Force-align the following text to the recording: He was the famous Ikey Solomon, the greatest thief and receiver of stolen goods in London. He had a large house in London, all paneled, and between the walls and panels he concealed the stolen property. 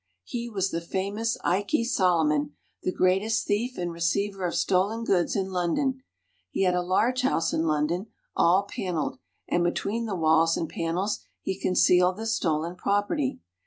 He 0.23 0.49
was 0.49 0.71
the 0.71 0.81
famous 0.81 1.37
Ikey 1.43 1.83
Solomon, 1.83 2.55
the 2.81 2.91
greatest 2.91 3.45
thief 3.45 3.77
and 3.77 3.91
receiver 3.91 4.47
of 4.47 4.55
stolen 4.55 5.03
goods 5.03 5.35
in 5.35 5.51
London. 5.51 6.01
He 6.49 6.63
had 6.63 6.73
a 6.73 6.81
large 6.81 7.21
house 7.21 7.53
in 7.53 7.67
London, 7.67 8.07
all 8.35 8.63
paneled, 8.63 9.19
and 9.47 9.63
between 9.63 10.07
the 10.07 10.15
walls 10.15 10.57
and 10.57 10.67
panels 10.67 11.19
he 11.43 11.55
concealed 11.55 12.17
the 12.17 12.25
stolen 12.25 12.75
property. 12.75 13.41